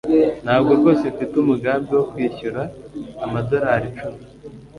ntabwo 0.43 0.71
rwose 0.79 1.03
mfite 1.13 1.33
umugambi 1.39 1.89
wo 1.97 2.03
kwishyura 2.11 2.61
amadorari 3.25 3.85
icumi 3.91 4.21